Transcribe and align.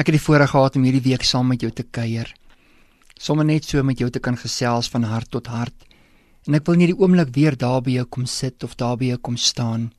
Ek 0.00 0.08
het 0.08 0.16
die 0.16 0.22
voorreg 0.24 0.54
gehad 0.54 0.76
om 0.78 0.84
hierdie 0.86 1.02
week 1.04 1.26
saam 1.28 1.50
met 1.52 1.60
jou 1.60 1.68
te 1.76 1.84
kuier. 1.84 2.30
Sommige 3.20 3.50
net 3.50 3.66
so 3.68 3.82
met 3.84 3.98
jou 4.00 4.06
te 4.08 4.20
kan 4.24 4.38
gesels 4.40 4.88
van 4.88 5.04
hart 5.04 5.28
tot 5.28 5.50
hart. 5.52 5.76
En 6.48 6.56
ek 6.56 6.64
wil 6.64 6.78
nie 6.80 6.88
die 6.88 6.96
oomblik 6.96 7.34
weer 7.34 7.52
daar 7.52 7.82
by 7.84 7.98
jou 7.98 8.06
kom 8.16 8.24
sit 8.24 8.64
of 8.64 8.78
daar 8.80 8.96
by 8.96 9.10
jou 9.10 9.18
kom 9.28 9.36
staan. 9.36 9.90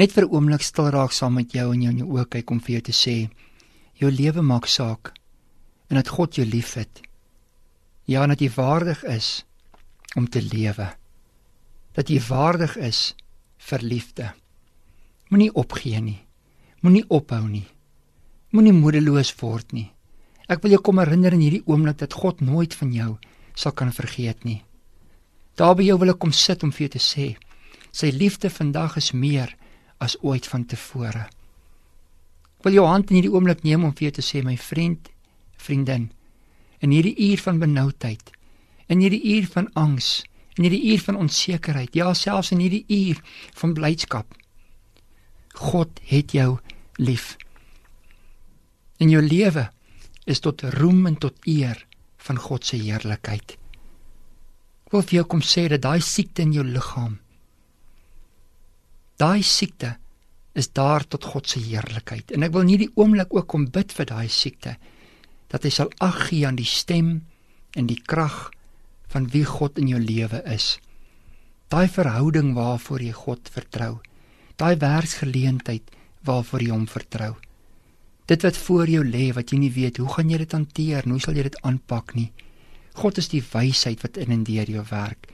Net 0.00 0.12
vir 0.12 0.24
'n 0.24 0.32
oomblik 0.32 0.62
stil 0.62 0.88
raak 0.88 1.12
saam 1.12 1.34
met 1.34 1.52
jou 1.52 1.68
en 1.74 1.82
jou 1.82 1.92
in 1.92 1.98
jou 1.98 2.08
oë 2.16 2.24
kyk 2.30 2.50
om 2.50 2.60
vir 2.60 2.72
jou 2.76 2.80
te 2.80 2.92
sê: 2.92 3.28
Jou 4.00 4.10
lewe 4.10 4.42
maak 4.42 4.66
saak 4.66 5.12
en 5.90 5.96
dat 5.96 6.08
God 6.08 6.34
jou 6.34 6.46
liefhet. 6.46 7.02
Ja, 8.06 8.22
en 8.22 8.28
dat 8.28 8.40
jy 8.40 8.50
waardig 8.50 9.04
is 9.04 9.44
om 10.16 10.28
te 10.28 10.40
lewe. 10.40 10.96
Dat 11.92 12.08
jy 12.08 12.20
waardig 12.20 12.76
is 12.76 13.14
vir 13.58 13.80
liefde. 13.82 14.32
Moenie 15.28 15.54
opgee 15.54 16.00
nie. 16.00 16.26
Moenie 16.80 17.04
ophou 17.08 17.48
nie. 17.48 17.75
Moenie 18.56 18.72
moedeloos 18.72 19.34
word 19.36 19.74
nie. 19.76 19.90
Ek 20.48 20.62
wil 20.64 20.72
jou 20.72 20.78
kom 20.80 20.96
herinner 21.02 21.34
in 21.36 21.42
hierdie 21.44 21.66
oomblik 21.68 21.98
dat 22.00 22.14
God 22.16 22.40
nooit 22.40 22.72
van 22.78 22.94
jou 22.94 23.10
sal 23.52 23.74
kan 23.76 23.90
vergeet 23.92 24.46
nie. 24.48 24.62
Daar 25.60 25.74
by 25.76 25.84
jou 25.84 25.98
wil 26.00 26.14
ek 26.14 26.20
kom 26.22 26.32
sit 26.32 26.64
om 26.64 26.72
vir 26.72 26.86
jou 26.86 26.94
te 26.94 27.02
sê, 27.04 27.26
sy 27.92 28.14
liefde 28.16 28.48
vandag 28.48 28.96
is 29.02 29.10
meer 29.12 29.52
as 30.00 30.16
ooit 30.24 30.48
vantevore. 30.48 31.26
Ek 32.56 32.64
wil 32.64 32.78
jou 32.78 32.88
hand 32.88 33.12
in 33.12 33.18
hierdie 33.18 33.34
oomblik 33.34 33.60
neem 33.64 33.84
om 33.84 33.92
vir 33.92 34.08
jou 34.08 34.16
te 34.22 34.24
sê 34.24 34.40
my 34.44 34.56
vriend, 34.56 35.12
vriendin, 35.60 36.08
in 36.80 36.96
hierdie 36.96 37.16
uur 37.28 37.44
van 37.44 37.60
benoudheid, 37.60 38.32
in 38.88 39.04
hierdie 39.04 39.24
uur 39.36 39.52
van 39.52 39.72
angs, 39.76 40.22
in 40.56 40.64
hierdie 40.64 40.84
uur 40.94 41.04
van 41.04 41.20
onsekerheid, 41.26 41.92
ja 41.92 42.14
selfs 42.16 42.56
in 42.56 42.64
hierdie 42.64 42.86
uur 42.88 43.20
van 43.60 43.76
blydskap. 43.76 44.32
God 45.60 46.00
het 46.08 46.32
jou 46.36 46.54
lief 46.96 47.34
in 48.98 49.12
jou 49.12 49.22
lewe 49.22 49.68
is 50.26 50.40
tot 50.40 50.64
roem 50.78 51.06
en 51.06 51.16
tot 51.16 51.36
eer 51.46 51.78
van 52.26 52.38
God 52.38 52.64
se 52.64 52.78
heerlikheid. 52.80 53.56
Ek 54.86 54.92
wil 54.92 55.04
vir 55.06 55.20
jou 55.20 55.28
kom 55.34 55.42
sê 55.42 55.68
dat 55.70 55.84
daai 55.84 56.00
siekte 56.00 56.42
in 56.42 56.54
jou 56.56 56.64
liggaam 56.66 57.18
daai 59.20 59.42
siekte 59.42 59.96
is 60.56 60.68
daar 60.72 61.04
tot 61.04 61.24
God 61.24 61.48
se 61.48 61.60
heerlikheid 61.60 62.32
en 62.36 62.44
ek 62.46 62.52
wil 62.54 62.66
nie 62.68 62.78
die 62.80 62.92
oomblik 62.96 63.32
ook 63.34 63.48
kom 63.52 63.66
bid 63.72 63.92
vir 63.96 64.08
daai 64.08 64.28
siekte 64.32 64.76
dat 65.52 65.64
hy 65.64 65.72
sal 65.72 65.92
ag 66.04 66.26
gee 66.28 66.46
aan 66.48 66.58
die 66.60 66.68
stem 66.68 67.10
en 67.76 67.88
die 67.88 68.00
krag 68.00 68.50
van 69.12 69.28
wie 69.32 69.44
God 69.46 69.78
in 69.78 69.86
jou 69.92 70.00
lewe 70.02 70.40
is. 70.50 70.80
Daai 71.70 71.86
verhouding 71.86 72.50
waarvoor 72.56 73.04
jy 73.04 73.12
God 73.14 73.48
vertrou. 73.54 74.00
Daai 74.58 74.74
werksgeleentheid 74.82 75.92
waarvoor 76.26 76.64
jy 76.64 76.72
hom 76.72 76.88
vertrou. 76.90 77.36
Dit 78.26 78.42
wat 78.42 78.56
voor 78.58 78.90
jou 78.90 79.04
lê 79.06 79.30
wat 79.34 79.52
jy 79.52 79.58
nie 79.62 79.72
weet 79.72 80.00
hoe 80.02 80.08
gaan 80.10 80.30
jy 80.30 80.40
dit 80.42 80.54
hanteer, 80.56 81.06
hoe 81.06 81.20
sal 81.22 81.36
jy 81.38 81.46
dit 81.46 81.58
aanpak 81.62 82.14
nie. 82.18 82.30
God 82.98 83.20
is 83.22 83.28
die 83.30 83.42
wysheid 83.52 84.02
wat 84.02 84.18
in 84.18 84.32
en 84.34 84.44
deur 84.46 84.70
jou 84.70 84.82
werk. 84.90 85.28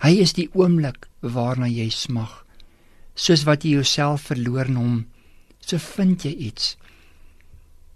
Hy 0.00 0.14
is 0.22 0.32
die 0.32 0.48
oomblik 0.56 1.08
waarna 1.20 1.68
jy 1.68 1.90
smag. 1.92 2.32
Soos 3.12 3.44
wat 3.44 3.66
jy 3.66 3.74
jouself 3.76 4.30
verloor 4.30 4.70
in 4.70 4.78
hom, 4.80 4.96
so 5.60 5.76
vind 5.76 6.24
jy 6.24 6.32
iets. 6.48 6.76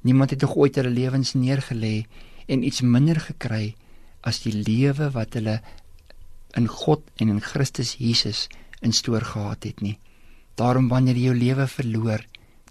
Niemand 0.04 0.34
het 0.34 0.44
ooit 0.44 0.76
hulle 0.76 0.92
lewens 0.92 1.32
neergelê 1.32 2.04
en 2.46 2.66
iets 2.66 2.82
minder 2.84 3.22
gekry 3.30 3.72
as 4.20 4.42
die 4.44 4.52
lewe 4.52 5.08
wat 5.14 5.38
hulle 5.38 5.62
in 6.58 6.68
God 6.68 7.08
en 7.16 7.32
in 7.32 7.40
Christus 7.40 7.96
Jesus 7.96 8.48
instoor 8.84 9.24
gehad 9.24 9.64
het 9.64 9.80
nie. 9.80 9.96
Daarom 10.60 10.90
wanneer 10.92 11.16
jy 11.16 11.30
jou 11.30 11.38
lewe 11.38 11.66
verloor, 11.66 12.20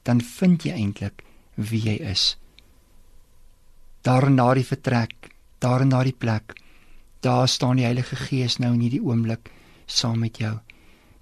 dan 0.06 0.22
vind 0.22 0.68
jy 0.68 0.78
eintlik 0.78 1.24
wie 1.56 1.82
jy 1.82 1.98
is. 2.12 2.38
Daar 4.04 4.28
in 4.28 4.36
daardie 4.36 4.66
vertrek, 4.68 5.30
daar 5.60 5.82
in 5.82 5.90
daardie 5.90 6.18
plek, 6.18 6.56
daar 7.24 7.48
staan 7.48 7.80
die 7.80 7.86
Heilige 7.88 8.16
Gees 8.20 8.58
nou 8.60 8.74
in 8.74 8.82
hierdie 8.84 9.04
oomblik 9.04 9.52
saam 9.86 10.20
met 10.20 10.38
jou. 10.42 10.58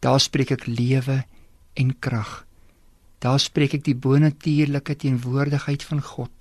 Daar 0.01 0.19
spreek 0.19 0.55
ek 0.55 0.65
lewe 0.65 1.21
en 1.77 1.93
krag. 1.99 2.41
Daar 3.21 3.39
spreek 3.39 3.75
ek 3.77 3.85
die 3.85 3.95
bonatuurlike 3.95 4.95
teenwoordigheid 5.03 5.83
van 5.85 6.01
God, 6.01 6.31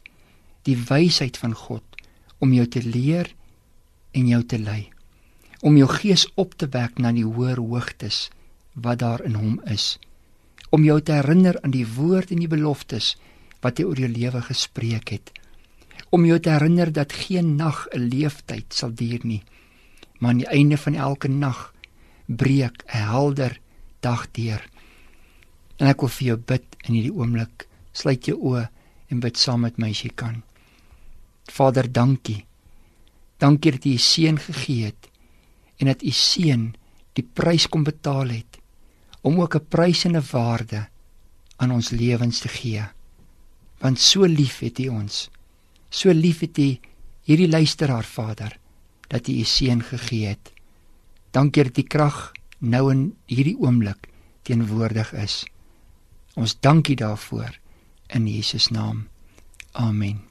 die 0.65 0.79
wysheid 0.89 1.37
van 1.37 1.53
God 1.53 1.85
om 2.41 2.55
jou 2.57 2.65
te 2.67 2.81
leer 2.81 3.29
en 4.17 4.29
jou 4.29 4.41
te 4.49 4.59
lei. 4.59 4.89
Om 5.61 5.77
jou 5.77 5.89
gees 5.93 6.25
op 6.41 6.57
te 6.57 6.71
wek 6.73 6.97
na 6.99 7.13
die 7.13 7.27
hoër 7.27 7.61
hoogtes 7.61 8.31
wat 8.73 9.03
daar 9.05 9.21
in 9.29 9.37
hom 9.37 9.59
is. 9.69 9.99
Om 10.73 10.87
jou 10.89 10.97
te 11.05 11.19
herinner 11.19 11.59
aan 11.61 11.75
die 11.75 11.85
woord 11.85 12.33
en 12.33 12.41
die 12.41 12.49
beloftes 12.49 13.13
wat 13.61 13.79
hy 13.79 13.85
oor 13.85 13.99
jou 13.99 14.09
lewe 14.09 14.43
gespreek 14.43 15.09
het 15.09 15.33
om 16.11 16.25
jou 16.27 16.39
te 16.39 16.51
herinner 16.51 16.93
dat 16.93 17.13
geen 17.13 17.57
nag 17.57 17.87
'n 17.95 18.09
leeftyd 18.09 18.75
sal 18.75 18.95
duur 18.95 19.21
nie 19.25 19.43
maar 20.21 20.31
aan 20.31 20.45
die 20.45 20.53
einde 20.53 20.77
van 20.77 20.95
elke 20.95 21.29
nag 21.29 21.73
breek 22.27 22.83
'n 22.87 22.97
helder 23.11 23.61
dag 24.01 24.31
deur. 24.31 24.63
En 25.77 25.87
ek 25.87 26.01
wil 26.01 26.09
vir 26.09 26.27
jou 26.27 26.37
bid 26.37 26.65
in 26.87 26.95
hierdie 26.95 27.15
oomblik. 27.15 27.67
Sluit 27.93 28.25
jou 28.27 28.37
oë 28.39 28.69
en 29.09 29.21
bid 29.21 29.37
saam 29.37 29.61
met 29.61 29.79
my 29.79 29.91
as 29.91 30.03
jy 30.03 30.13
kan. 30.15 30.43
Vader 31.51 31.93
dankie. 31.93 32.45
Dankie 33.39 33.73
dat 33.73 33.85
U 33.85 33.97
seun 33.97 34.39
gegee 34.39 34.85
het 34.85 35.09
en 35.77 35.87
dat 35.87 36.03
U 36.03 36.11
seun 36.11 36.75
die 37.13 37.25
prys 37.25 37.67
kom 37.67 37.85
betaal 37.85 38.29
het 38.29 38.59
om 39.23 39.41
ook 39.41 39.55
'n 39.57 39.67
prys 39.69 40.05
en 40.05 40.17
'n 40.17 40.29
waarde 40.33 40.89
aan 41.57 41.73
ons 41.73 41.91
lewens 41.91 42.39
te 42.41 42.49
gee 42.49 42.85
want 43.81 44.01
so 44.01 44.29
lief 44.29 44.61
het 44.65 44.79
U 44.79 44.89
ons. 44.89 45.29
So 45.91 46.13
lief 46.13 46.41
het 46.45 46.59
U 46.59 46.71
hierdie 47.27 47.49
luisteraar 47.49 48.05
Vader 48.05 48.57
dat 49.09 49.29
U 49.29 49.33
U 49.41 49.45
seun 49.45 49.83
gegee 49.83 50.27
het. 50.27 50.53
Dankie 51.31 51.65
dat 51.65 51.79
U 51.79 51.83
krag 51.83 52.33
nou 52.59 52.91
in 52.93 53.05
hierdie 53.27 53.57
oomblik 53.59 54.09
teenwoordig 54.43 55.13
is. 55.13 55.45
Ons 56.35 56.57
dankie 56.61 56.97
daarvoor 56.97 57.59
in 58.09 58.27
Jesus 58.27 58.69
naam. 58.69 59.09
Amen. 59.73 60.30